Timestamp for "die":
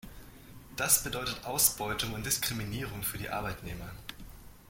3.19-3.29